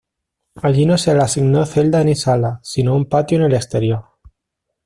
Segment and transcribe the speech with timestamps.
[0.63, 4.03] Allí no se le asignó celda ni sala, sino un patio en el exterior.